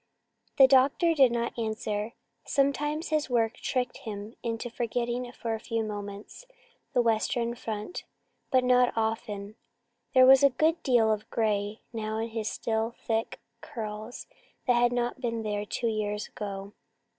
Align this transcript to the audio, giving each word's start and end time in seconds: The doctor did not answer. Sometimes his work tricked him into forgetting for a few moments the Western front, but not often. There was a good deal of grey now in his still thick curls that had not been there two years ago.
The 0.57 0.65
doctor 0.67 1.13
did 1.13 1.31
not 1.31 1.55
answer. 1.59 2.13
Sometimes 2.43 3.09
his 3.09 3.29
work 3.29 3.57
tricked 3.57 3.97
him 3.97 4.33
into 4.41 4.67
forgetting 4.67 5.31
for 5.31 5.53
a 5.53 5.59
few 5.59 5.83
moments 5.83 6.47
the 6.93 7.03
Western 7.03 7.53
front, 7.53 8.03
but 8.49 8.63
not 8.63 8.93
often. 8.95 9.57
There 10.15 10.25
was 10.25 10.41
a 10.41 10.49
good 10.49 10.81
deal 10.81 11.11
of 11.11 11.29
grey 11.29 11.81
now 11.93 12.17
in 12.17 12.29
his 12.29 12.49
still 12.49 12.95
thick 13.05 13.41
curls 13.61 14.25
that 14.65 14.73
had 14.73 14.91
not 14.91 15.21
been 15.21 15.43
there 15.43 15.67
two 15.67 15.85
years 15.89 16.27
ago. 16.29 16.73